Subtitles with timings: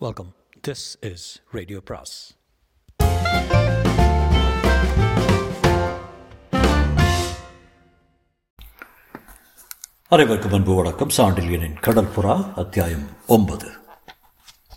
[0.00, 0.34] Welcome
[0.68, 2.34] this is radio பிராஸ்
[10.08, 11.08] அனைவருக்கும் அன்பு வணக்கம்.
[11.16, 13.68] சாண்டில்யனின் கடற்புறா அத்தியாயம் ஒன்பது.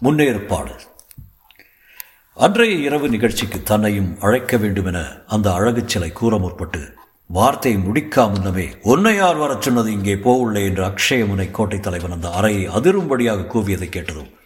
[0.01, 0.73] முன்னேற்பாடு.
[2.33, 6.93] அன்றைய இரவு நிகழ்ச்சிக்கு தன்னையும் அழைக்க வேண்டுமென அந்த அழகு சிலை கூற முற்பட்டு
[7.27, 13.47] வார்த்தை முடிக்கா முன்னமே யார் வரச் சொன்னது இங்கே போவுள்ளே என்று அக்ஷயமுனை கோட்டை தலைவன் அந்த அறையை அதிரும்படியாக
[13.53, 14.37] கூவியதை கேட்டதும்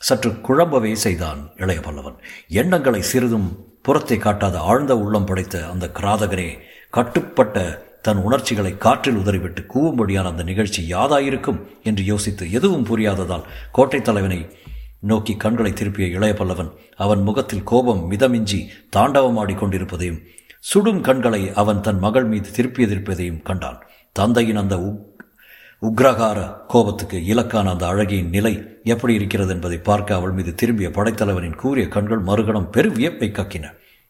[0.00, 2.16] சற்று குழம்பவே செய்தான் இளைய பல்லவன்.
[2.48, 3.48] எண்ணங்களை சிறிதும்
[3.82, 6.58] புறத்தை காட்டாத ஆழ்ந்த உள்ளம் படைத்த அந்த கிராதகனே
[6.90, 7.56] கட்டுப்பட்ட
[8.02, 14.40] தன் உணர்ச்சிகளை காற்றில் உதறிவிட்டு கூவும்படியான அந்த நிகழ்ச்சி யாதாயிருக்கும் என்று யோசித்து எதுவும் புரியாததால் கோட்டை தலைவனை
[15.00, 18.60] நோக்கி கண்களை திருப்பிய இளைய பல்லவன் அவன் முகத்தில் கோபம் மிதமிஞ்சி
[18.96, 20.22] தாண்டவமாடி கொண்டிருப்பதையும்
[20.60, 23.78] சுடும் கண்களை அவன் தன் மகள் மீது திருப்பியதிருப்பதையும் கண்டான்.
[24.12, 24.76] தந்தையின் அந்த
[25.82, 31.88] உக்ரகார கோபத்துக்கு இலக்கான அந்த அழகியின் நிலை எப்படி இருக்கிறது என்பதை பார்க்க அவள் மீது திரும்பிய படைத்தலைவனின் கூறிய
[31.88, 33.64] கண்கள் மறுகணம் பெரு வியப்பை கக்கின.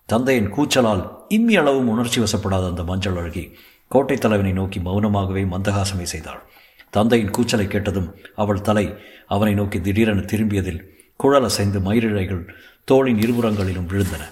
[0.08, 3.44] தந்தையின் கூச்சலால் இம்மி அளவும் உணர்ச்சி வசப்படாத அந்த மஞ்சள் அழகி
[3.88, 6.42] கோட்டை தலைவனை நோக்கி மௌனமாகவே மந்தகாசமே செய்தாள்.
[6.90, 8.94] தந்தையின் கூச்சலை கேட்டதும் அவள் தலை
[9.26, 10.82] அவனை நோக்கி திடீரென திரும்பியதில்
[11.16, 12.44] குழல் அசைந்து மயிரிழைகள்
[12.84, 14.22] தோளின் இருபுறங்களிலும் விழுந்தன.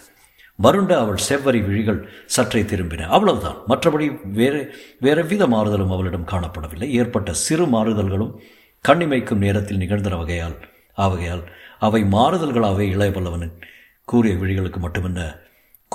[0.62, 3.02] மருண்ட அவள் செவ்வரி விழிகள் சற்றே திரும்பின.
[3.02, 3.56] அவ்வளவுதான்.
[3.68, 6.84] மற்றபடி வேறு வேறெவ்வித மாறுதலும் அவளிடம் காணப்படவில்லை.
[6.84, 8.34] ஏற்பட்ட சிறு மாறுதல்களும்
[8.88, 10.56] கண்ணிமைக்கும் நேரத்தில் நிகழ்ந்த வகையால்
[10.94, 11.42] ஆவகையால்
[11.78, 13.60] அவை மாறுதல்களாகவே இளையபல்லவனின்
[14.04, 15.38] கூறிய விழிகளுக்கு மட்டுமென்ன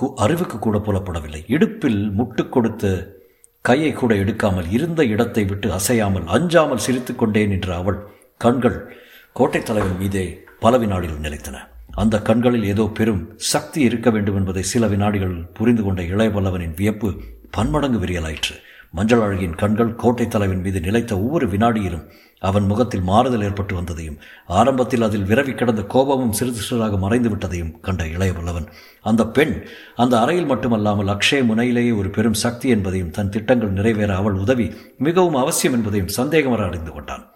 [0.02, 1.44] கு அறிவுக்கு கூட புலப்படவில்லை.
[1.48, 3.22] இடுப்பில் முட்டு கொடுத்து
[3.62, 8.04] கையை கூட எடுக்காமல் இருந்த இடத்தை விட்டு அசையாமல் அஞ்சாமல் சிரித்து கொண்டே நின்ற அவள்
[8.38, 8.96] கண்கள்
[9.40, 11.58] கோட்டைத் தலைவன் மீதே பல வினாடிகள் நிலைத்தன.
[11.96, 18.00] அந்த கண்களில் ஏதோ பெரும் சக்தி இருக்க வேண்டும் என்பதை சில வினாடிகள் புரிந்து கொண்ட இளையவல்லவனின் வியப்பு பன்மடங்கு
[18.06, 18.56] விரியலாயிற்று.
[18.92, 22.04] மஞ்சள் அழகின் கண்கள் கோட்டை தலைவன் மீது நிலைத்த ஒவ்வொரு வினாடியிலும்
[22.40, 28.04] அவன் முகத்தில் மாறுதல் ஏற்பட்டு வந்ததையும் ஆரம்பத்தில் அதில் விரவி கிடந்த கோபமும் சிறிது சிறுதாக மறைந்து விட்டதையும் கண்ட
[28.04, 28.68] இளையவல்லவன்
[29.02, 34.34] அந்த பெண் அந்த அறையில் மட்டுமல்லாமல் அக்ஷய முனையிலேயே ஒரு பெரும் சக்தி என்பதையும் தன் திட்டங்கள் நிறைவேற அவள்
[34.34, 37.33] உதவி மிகவும் அவசியம் என்பதையும் சந்தேகமர அறிந்து கொண்டான்.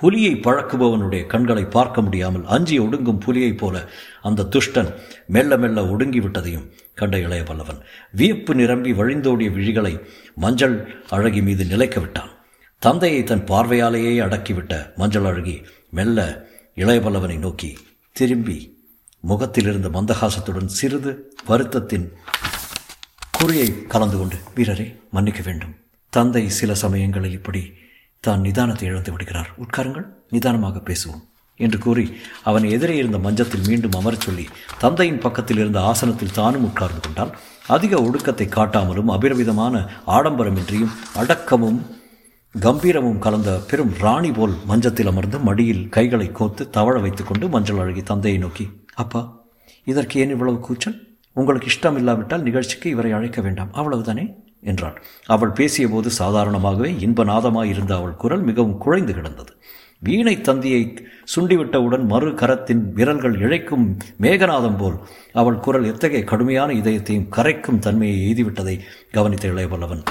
[0.00, 3.76] புலியை பழக்குபவனுடைய கண்களை பார்க்க முடியாமல் அஞ்சி ஒடுங்கும் புலியைப் போல
[4.22, 4.90] அந்த துஷ்டன்
[5.26, 7.80] மெல்ல மெல்ல ஒடுங்கி விட்டதையும் கண்ட இளைய பல்லவன்
[8.12, 9.94] வியப்பு நிரம்பி வழிந்தோடிய விழிகளை
[10.34, 10.76] மஞ்சள்
[11.08, 12.32] அழகி மீது நிலைக்க விட்டான்.
[12.82, 15.56] தந்தையை தன் பார்வையாலேயே அடக்கிவிட்ட மஞ்சள் அழகி
[15.90, 16.18] மெல்ல
[16.76, 17.70] இளையபல்லவனை நோக்கி
[18.16, 18.58] திரும்பி
[19.24, 21.12] முகத்திலிருந்த மந்தகாசத்துடன் சிறிது
[21.48, 22.06] வருத்தத்தின்
[23.38, 25.74] குறியை கலந்து கொண்டு வீரரை மன்னிக்க வேண்டும்.
[26.12, 27.62] தந்தை சில சமயங்களில் இப்படி
[28.20, 29.50] தான் நிதானத்தை இழந்து விடுகிறார்.
[29.64, 31.22] உட்காருங்கள் நிதானமாக பேசுவோம்
[31.56, 32.04] என்று கூறி
[32.42, 34.48] அவன் எதிரே இருந்த மஞ்சத்தில் மீண்டும் அமரச் சொல்லி
[34.78, 37.32] தந்தையின் பக்கத்தில் இருந்த ஆசனத்தில் தானும் உட்கார்ந்து கொண்டால்
[37.66, 41.80] அதிக ஒடுக்கத்தை காட்டாமலும் அபிரவிதமான ஆடம்பரமின்றியும் அடக்கமும்
[42.54, 48.40] கம்பீரமும் கலந்த பெரும் ராணி போல் மஞ்சத்தில் அமர்ந்து மடியில் கைகளை கோத்து தவழ வைத்துக்கொண்டு மஞ்சள் அழகி தந்தையை
[48.40, 49.22] நோக்கி அப்பா
[49.84, 50.96] இதற்கு ஏன் இவ்வளவு கூச்சல்?
[51.32, 53.72] உங்களுக்கு இஷ்டம் இல்லாவிட்டால் நிகழ்ச்சிக்கு இவரை அழைக்க வேண்டாம்.
[53.72, 54.24] அவ்வளவுதானே?
[54.60, 55.02] என்றான்.
[55.26, 59.56] அவள் பேசியபோது சாதாரணமாகவே இன்பநாதமாய் இருந்த அவள் குரல் மிகவும் குழைந்து கிடந்தது.
[59.98, 64.98] வீணை தந்தியை சுண்டிவிட்டவுடன் மறு கரத்தின் விரல்கள் இழைக்கும் மேகநாதம் போல்
[65.32, 68.80] அவள் குரல் எத்தகைய கடுமையான இதயத்தையும் கரைக்கும் தன்மையை எய்திவிட்டதை
[69.12, 70.02] கவனித்த இளையவல்லவன்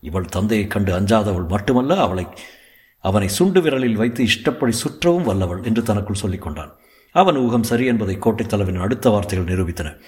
[0.00, 2.26] இவள் தந்தையைக் கண்டு அஞ்சாதவள் மட்டுமல்ல அவளை
[3.00, 6.72] அவனை சுண்டு விரலில் வைத்து இஷ்டப்படி சுற்றவும் வல்லவள் என்று தனக்குள் சொல்லிக் கொண்டான்.
[7.14, 9.98] அவன் ஊகம் சரி என்பதை கோட்டைத் தலைவன் அடுத்த வார்த்தைகள் நிரூபித்தன.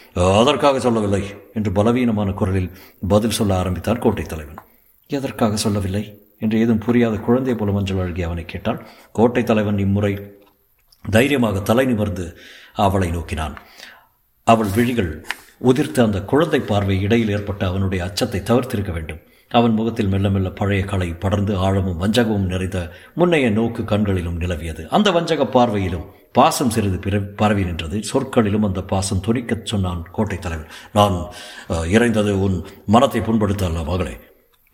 [0.40, 1.24] அதற்காக சொல்லவில்லை
[1.54, 2.70] என்று பலவீனமான குரலில்
[3.08, 4.54] பதில் சொல்ல ஆரம்பித்தான் கோட்டைத் தலைவன்.
[5.06, 6.20] எதற்காக சொல்லவில்லை?
[6.38, 8.86] என்று ஏதும் புரியாத குழந்தை போல மஞ்சள் அழகி அவனை கேட்டான்.
[9.12, 10.32] கோட்டை தலைவன் இம்முறை
[11.10, 12.36] தைரியமாக தலை நிமிர்ந்து
[12.74, 13.56] அவளை நோக்கினான்.
[14.44, 15.26] அவள் விழிகள்
[15.64, 19.20] உதிர்த்த அந்த குழந்தை பார்வை இடையில் ஏற்பட்ட அவனுடைய அச்சத்தை தவிர்த்திருக்க வேண்டும்.
[19.48, 24.86] அவன் முகத்தில் மெல்ல மெல்ல பழைய கலை படர்ந்து ஆழமும் வஞ்சகமும் நிறைந்த முன்னைய நோக்கு கண்களிலும் நிலவியது.
[24.86, 26.06] அந்த வஞ்சக பார்வையிலும்
[26.38, 27.96] பாசம் சிறிது பிற பரவி நின்றது.
[28.10, 31.16] சொற்களிலும் அந்த பாசம் துணிக்கச் சொன்னான் கோட்டை தலைவர் நான்
[31.94, 32.56] இறைந்தது உன்
[32.94, 34.14] மனத்தை புண்படுத்த அல்ல மகளே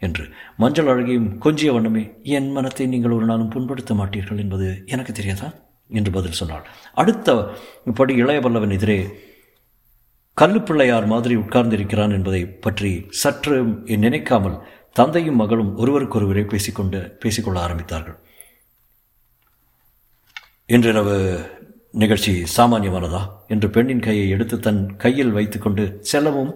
[0.02, 0.24] என்று.
[0.62, 2.04] மஞ்சள் அழகியும் கொஞ்சிய வண்ணமே
[2.36, 5.50] என் மனத்தை நீங்கள் ஒரு நாளும் புண்படுத்த மாட்டீர்கள் என்பது எனக்கு தெரியாதா?
[5.98, 6.66] என்று பதில் சொன்னாள்.
[7.00, 7.28] அடுத்த
[7.98, 8.98] படி இளையபல்லவன் எதிரே
[10.36, 12.92] கல்லுப்பிள்ளையார் மாதிரி உட்கார்ந்திருக்கிறான் என்பதை பற்றி
[13.22, 13.56] சற்று
[14.04, 14.56] நினைக்காமல்
[14.98, 18.18] தந்தையும் மகளும் ஒருவருக்கொருவரை பேசிக்கொண்டு பேசிக்கொள்ள ஆரம்பித்தார்கள்.
[20.72, 21.46] இன்றிரவு
[21.92, 23.28] நிகழ்ச்சி சாமானியமானதா?
[23.48, 26.54] என்று பெண்ணின் கையை எடுத்து தன் கையில் வைத்துக்கொண்டு செல்லவும்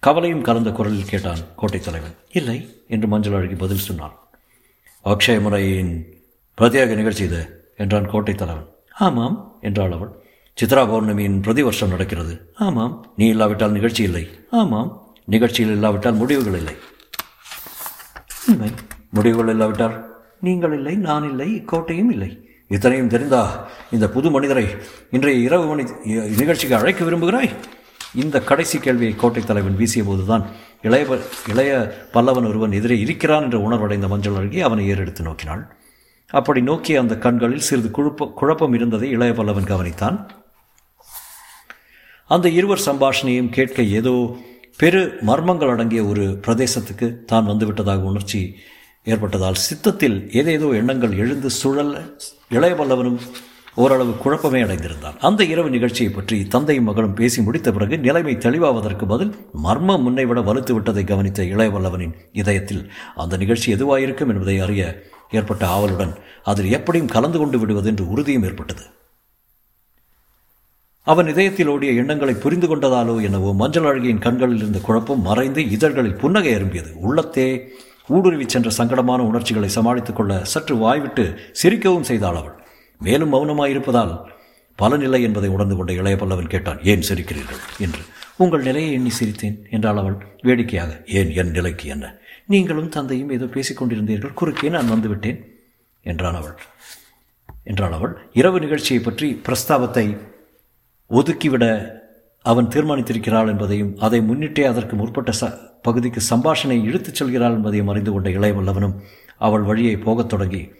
[0.00, 2.14] கவலையும் கலந்த குரலில் கேட்டான் கோட்டை தலைவன்.
[2.32, 4.18] இல்லை என்று மஞ்சள் அழகி பதில் சொன்னான்.
[5.04, 6.06] அக்ஷய முறையின்
[6.58, 8.66] பிரத்யேக நிகழ்ச்சி இது என்றான் கோட்டை தலைவன்.
[8.92, 10.08] ஆமாம் என்றாள் அவள்.
[10.64, 12.52] சித்ரா பௌர்ணமியின் பிரதி வருஷம் நடக்கிறது.
[12.54, 14.28] ஆமாம் நீ இல்லாவிட்டால் நிகழ்ச்சி இல்லை.
[14.50, 16.74] ஆமாம் நிகழ்ச்சியில் இல்லாவிட்டால் முடிவுகள் இல்லை.
[18.48, 18.70] உண்மை.
[19.10, 20.14] முடிவுகள் இல்லாவிட்டால்?
[20.40, 22.45] நீங்கள் இல்லை நான் இல்லை இக்கோட்டையும் இல்லை.
[22.70, 23.40] இத்தனையும் தெரிந்தா
[23.94, 24.64] இந்த புது மனிதரை
[25.16, 25.82] இன்றைய இரவு மணி
[26.40, 27.50] நிகழ்ச்சிக்கு அழைக்க விரும்புகிறாய்?
[28.22, 30.44] இந்த கடைசி கேள்வியை கோட்டை தலைவன் வீசிய போதுதான்
[30.86, 31.18] இளைய
[31.52, 31.72] இளைய
[32.14, 35.62] பல்லவன் ஒருவன் எதிரே இருக்கிறான் என்ற உணர்வடைந்த மஞ்சள் அழகி அவனை ஏறெடுத்து நோக்கினாள்.
[36.30, 40.18] அப்படி நோக்கிய அந்த கண்களில் சிறிது குழப்ப குழப்பம் இருந்ததை இளைய பல்லவன் கவனித்தான்.
[42.30, 44.14] அந்த இருவர் சம்பாஷணையும் கேட்க ஏதோ
[44.80, 48.40] பெரு மர்மங்கள் அடங்கிய ஒரு பிரதேசத்துக்கு தான் வந்துவிட்டதாக உணர்ச்சி
[49.10, 51.92] ஏற்பட்டதால் சித்தத்தில் ஏதேதோ எண்ணங்கள் எழுந்து சுழல்
[52.56, 53.20] இளையவல்லவனும்
[53.82, 55.16] ஓரளவு குழப்பமே அடைந்திருந்தான்.
[55.18, 59.32] அந்த இரவு நிகழ்ச்சியை பற்றி தந்தையும் மகளும் பேசி முடித்த பிறகு நிலைமை தெளிவாவதற்கு பதில்
[59.66, 62.82] மர்மம் முன்னை விட வலுத்து விட்டதை கவனித்த இளையவல்லவனின் இதயத்தில்
[63.14, 64.84] அந்த நிகழ்ச்சி எதுவாயிருக்கும் என்பதை அறிய
[65.30, 66.14] ஏற்பட்ட ஆவலுடன்
[66.52, 68.84] அதில் எப்படியும் கலந்து கொண்டு விடுவது என்று உறுதியும் ஏற்பட்டது.
[71.06, 76.54] அவன் இதயத்தில் ஓடிய எண்ணங்களை புரிந்து கொண்டதாலோ என்னவோ மஞ்சள் அழகியின் கண்களில் இருந்த குழப்பம் மறைந்து இதழ்களில் புன்னகை
[76.54, 76.90] அரும்பியது.
[77.08, 77.48] உள்ளத்தே
[78.08, 82.56] ஊடுருவிச் சென்ற சங்கடமான உணர்ச்சிகளை சமாளித்துக் கொள்ள சற்று வாய்விட்டு சிரிக்கவும் செய்தாள் அவள்.
[83.00, 84.12] மேலும் மௌனமாயிருப்பதால்
[84.78, 87.60] பலனில்லை என்பதை உணர்ந்து கொண்ட இளைய பல்லவன் கேட்டான் ஏன் சிரிக்கிறீர்கள்?
[87.78, 88.00] என்று.
[88.36, 91.02] உங்கள் நிலையை எண்ணி சிரித்தேன் என்றாள் அவள் வேடிக்கையாக.
[91.06, 92.18] ஏன் என் நிலைக்கு என்ன?
[92.46, 95.38] நீங்களும் தந்தையும் ஏதோ பேசிக்கொண்டிருந்தீர்கள் குறுக்கே நான் வந்துவிட்டேன்
[96.02, 96.56] என்றான் அவள்.
[97.64, 98.16] என்றாள் அவள்.
[98.32, 100.18] இரவு நிகழ்ச்சியை பற்றி பிரஸ்தாபத்தை
[101.10, 101.64] ஒதுக்கிவிட
[102.44, 105.44] அவன் தீர்மானித்திருக்கிறாள் என்பதையும் அதை முன்னிட்டே அதற்கு முற்பட்ட ச
[105.86, 109.00] பகுதிக்கு சம்பாஷணை இழுத்துச் செல்கிறாள் என்பதையும் அறிந்து கொண்ட இளையவல்லவனும்
[109.38, 110.72] அவள் வழியை போகத் தொடங்கி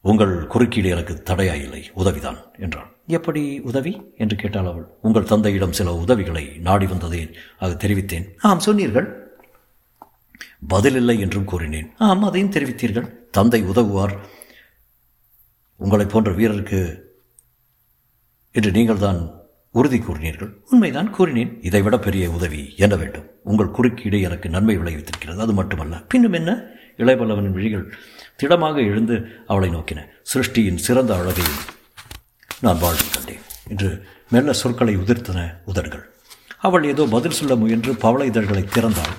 [0.00, 2.90] உங்கள் குறுக்கீடு எனக்கு தடையாயில்லை உதவிதான் என்றான்.
[3.06, 4.12] எப்படி உதவி?
[4.16, 4.86] என்று கேட்டாள் அவள்.
[5.02, 8.34] உங்கள் தந்தையிடம் சில உதவிகளை நாடி வந்ததை அது தெரிவித்தேன்.
[8.38, 9.36] ஆம் சொன்னீர்கள்.
[10.68, 11.92] பதில் இல்லை என்றும் கூறினேன்.
[11.98, 13.14] ஆம் அதையும் தெரிவித்தீர்கள்.
[13.30, 14.26] தந்தை உதவுவார்
[15.76, 17.00] உங்களைப் போன்ற வீரருக்கு
[18.52, 19.43] என்று நீங்கள் தான்
[19.74, 20.50] உறுதி கூறினீர்கள்.
[20.70, 21.62] உண்மைதான் கூறினேன்.
[21.62, 23.30] இதைவிட பெரிய உதவி என்ன வேண்டும்?
[23.42, 25.38] உங்கள் குறுக்கீடு எனக்கு நன்மை விளைவித்திருக்கிறது.
[25.38, 25.96] அது மட்டுமல்ல.
[25.96, 26.62] பின்னும் என்ன?
[26.96, 27.94] இளையபல்லவனின் விழிகள்
[28.36, 30.06] திடமாக எழுந்து அவளை நோக்கின.
[30.34, 31.44] சிருஷ்டியின் சிறந்த அழகை
[32.60, 33.42] நான் வாழ்வு கண்டேன்.
[33.68, 36.14] என்று மெல்ல சொற்களை உதிர்த்தன உதடுகள்.
[36.58, 39.14] அவள் ஏதோ பதில் சொல்ல முயன்று பவள இதழ்களை திறந்தாள்.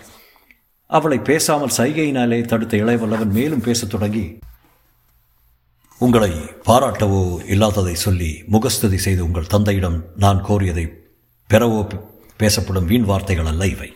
[0.87, 4.39] அவளை பேசாமல் சைகையினாலே தடுத்த இளையவல்லவன் மேலும் பேசத் தொடங்கி
[6.01, 6.31] உங்களை
[6.67, 7.19] பாராட்டவோ
[7.53, 10.83] இல்லாததை சொல்லி முகஸ்துதி செய்து உங்கள் தந்தையிடம் நான் கோரியதை
[11.49, 11.79] பெறவோ
[12.37, 13.87] பேசப்படும் வீண் வார்த்தைகள் அல்ல இவை.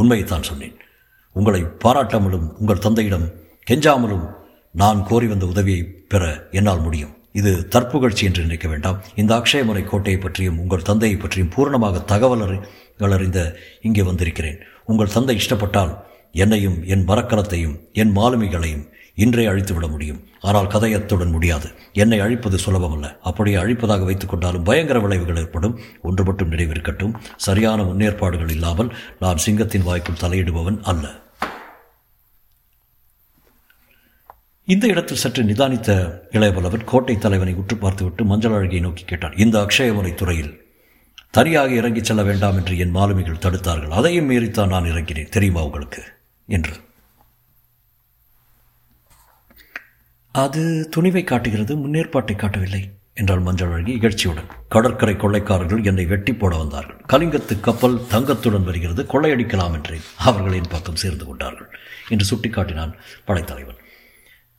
[0.00, 0.76] உண்மையைத்தான் சொன்னேன்.
[1.36, 3.26] உங்களை பாராட்டாமலும் உங்கள் தந்தையிடம்
[3.70, 4.26] கெஞ்சாமலும்
[4.74, 5.82] நான் கோரி வந்த உதவியை
[6.12, 7.14] பெற என்னால் முடியும்.
[7.32, 9.00] இது தற்புகழ்ச்சி என்று நினைக்க வேண்டாம்.
[9.14, 12.44] இந்த அக்ஷயமுறை கோட்டையை பற்றியும் உங்கள் தந்தையை பற்றியும் பூரணமாக தகவல்
[13.16, 13.40] அறிந்த
[13.82, 14.60] இங்கே வந்திருக்கிறேன்.
[14.84, 15.92] உங்கள் தந்தை இஷ்டப்பட்டால்
[16.44, 18.86] என்னையும் என் மரக்கலத்தையும் என் மாலுமிகளையும்
[19.18, 20.20] இன்றே அழித்துவிட முடியும்.
[20.40, 21.68] ஆனால் கதையத்துடன் முடியாது.
[21.92, 23.18] என்னை அழிப்பது சுலபமல்ல.
[23.22, 25.78] அப்படியே அழிப்பதாக வைத்துக் கொண்டாலும் பயங்கர விளைவுகள் ஏற்படும்.
[26.02, 27.14] ஒன்று மட்டும் நினைவிருக்கட்டும்.
[27.36, 31.08] சரியான முன்னேற்பாடுகள் இல்லாமல் நான் சிங்கத்தின் வாய்க்குள் தலையிடுபவன் அல்ல.
[34.64, 40.14] இந்த இடத்தில் சற்று நிதானித்த இளையபலவர் கோட்டை தலைவனை உற்று பார்த்துவிட்டு மஞ்சள் அழகியை நோக்கி கேட்டார் இந்த அக்ஷயமுறை
[40.14, 40.66] துறையில்
[41.30, 43.88] தனியாக இறங்கிச் செல்ல வேண்டாம் என்று என் மாலுமிகள் தடுத்தார்கள்.
[43.88, 45.28] அதையும் மீறித்தான் நான் இறங்கினேன்.
[45.28, 46.02] தெரியுமா உங்களுக்கு?
[46.46, 46.86] என்று.
[50.32, 54.50] அது துணிவை காட்டுகிறது முன்னேற்பாட்டை காட்டவில்லை என்றால் மஞ்சள் அழகி இகழ்ச்சியுடன்.
[54.68, 57.04] கடற்கரை கொள்ளைக்காரர்கள் என்னை வெட்டி போட வந்தார்கள்.
[57.08, 61.68] கலிங்கத்து கப்பல் தங்கத்துடன் வருகிறது கொள்ளையடிக்கலாம் என்றேன் அவர்கள் என் பக்கம் சேர்ந்து கொண்டார்கள்
[62.08, 62.92] என்று சுட்டிக்காட்டினான்
[63.24, 63.76] படைத்தலைவன்.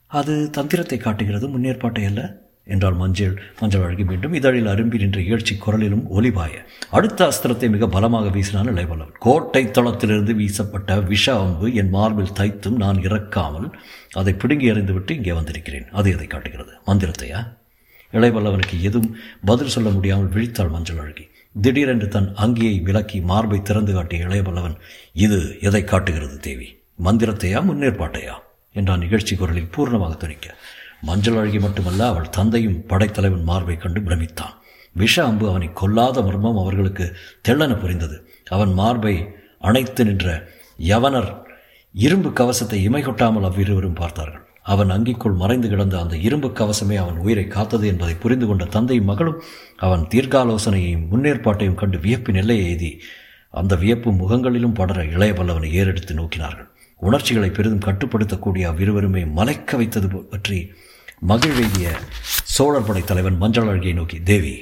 [0.06, 6.04] அது தந்திரத்தை காட்டுகிறது முன்னேற்பாட்டை அல்ல என்றால் மஞ்சள் மஞ்சள் அழகி மீண்டும் இதழில் அரும்பி நின்ற இயற்சி குரலிலும்
[6.16, 6.52] ஒலிபாய.
[6.90, 12.96] அடுத்த அஸ்திரத்தை மிக பலமாக வீசினான் இளையவல்லவன் கோட்டை தளத்திலிருந்து வீசப்பட்ட விஷ அம்பு என் மார்பில் தைத்தும் நான்
[12.96, 13.68] இறக்காமல்
[14.12, 15.88] அதை பிடுங்கி எறிந்துவிட்டு இங்கே வந்திருக்கிறேன்.
[15.88, 16.72] அது எதை காட்டுகிறது?
[16.86, 17.40] மந்திரத்தையா?
[18.12, 21.28] இளையவல்லவனுக்கு எதுவும் பதில் சொல்ல முடியாமல் விழித்தாள் மஞ்சள் அழகி.
[21.62, 24.76] திடீரென்று தன் அங்கியை விலக்கி மார்பை திறந்து காட்டிய இளையவல்லவன்
[25.12, 26.82] இது எதை காட்டுகிறது தேவி?
[27.04, 28.34] மந்திரத்தையா முன்னேற்பாட்டையா?
[28.72, 30.54] என்றான் நிகழ்ச்சி குரலில் பூர்ணமாக துணிக்க.
[31.02, 34.54] மஞ்சள் அழகி மட்டுமல்ல அவள் தந்தையும் படைத்தலைவன் மார்பை கண்டு பிரமித்தான்.
[34.96, 37.04] விஷ அம்பு அவனை கொல்லாத மர்மம் அவர்களுக்கு
[37.48, 38.16] தெள்ளன புரிந்தது.
[38.56, 39.14] அவன் மார்பை
[39.68, 40.28] அணைத்து நின்ற
[40.90, 41.30] யவனர்
[41.94, 44.44] இரும்பு கவசத்தை இமை கொட்டாமல் அவ்விருவரும் பார்த்தார்கள்.
[44.72, 49.38] அவன் அங்கிக்குள் மறைந்து கிடந்த அந்த இரும்பு கவசமே அவன் உயிரை காத்தது என்பதை புரிந்து கொண்ட தந்தையும் மகளும்
[49.86, 52.90] அவன் தீர்க்காலோசனையையும் முன்னேற்பாட்டையும் கண்டு வியப்பின் எல்லையை எய்தி
[53.54, 56.68] அந்த வியப்பு முகங்களிலும் படர இளைய பல்லவனை ஏறெடுத்து நோக்கினார்கள்.
[57.02, 60.58] உணர்ச்சிகளை பெரிதும் கட்டுப்படுத்தக்கூடிய அவ்விருவருமே மலைக்க வைத்தது பற்றி
[61.28, 61.88] மகிழ்வெய்திய
[62.52, 64.52] சோழர் படை தலைவன் மஞ்சள் அழகியை நோக்கி தேவி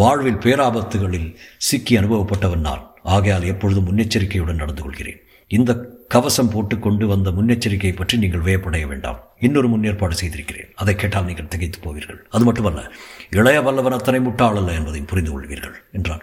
[0.00, 1.28] வாழ்வில் பேராபத்துகளில்
[1.66, 2.82] சிக்கி அனுபவப்பட்டவன் நான்.
[3.14, 5.20] ஆகையால் எப்பொழுதும் முன்னெச்சரிக்கையுடன் நடந்து கொள்கிறேன்.
[5.50, 5.70] இந்த
[6.08, 9.20] கவசம் போட்டுக்கொண்டு வந்த முன்னெச்சரிக்கையை பற்றி நீங்கள் வியப்படைய வேண்டாம்.
[9.38, 10.70] இன்னொரு முன்னேற்பாடு செய்திருக்கிறேன்.
[10.74, 12.20] அதை கேட்டால் நீங்கள் திகைத்து போவீர்கள்.
[12.34, 12.82] அது மட்டுமல்ல
[13.30, 16.22] இளைய வல்லவன் அத்தனை முட்டாள் அல்ல என்பதையும் புரிந்து கொள்வீர்கள் என்றான்.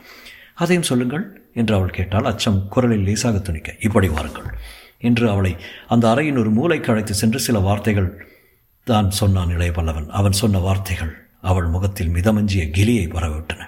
[0.54, 4.50] அதையும் சொல்லுங்கள் என்று அவள் கேட்டால் அச்சம் குரலில் லேசாக துணிக்க இப்படி வாருங்கள்.
[5.10, 5.56] என்று அவளை
[5.88, 8.10] அந்த அறையின் ஒரு மூலைக்கு அழைத்து சென்று சில வார்த்தைகள்
[8.88, 13.62] தான் சொன்னான் இளைய பல்லவன் அவன் சொன்ன வார்த்தைகள் அவள் முகத்தில் மிதமஞ்சிய கிலியை பரவிவிட்டன.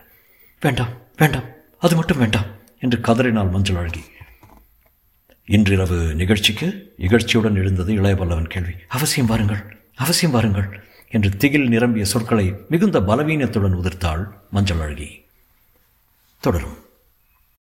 [0.59, 1.43] வேண்டாம் வேண்டாம்
[1.79, 2.45] அது மட்டும் வேண்டாம்
[2.79, 4.03] என்று கதறினாள் மஞ்சள் அழகி.
[5.45, 8.73] இன்றிரவு நிகழ்ச்சிக்கு இகழ்ச்சியுடன் எழுந்தது இளைய பல்லவன் கேள்வி.
[8.87, 15.25] அவசியம் வாருங்கள் அவசியம் வாருங்கள் என்று திகில் நிரம்பிய சொற்களை மிகுந்த பலவீனத்துடன் உதிர்த்தாள் மஞ்சள் அழகி.
[16.39, 16.77] தொடரும்.